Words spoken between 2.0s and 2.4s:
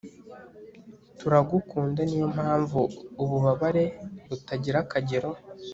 niyo